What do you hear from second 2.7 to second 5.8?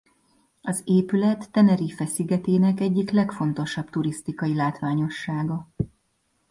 egyik legfontosabb turisztikai látványossága.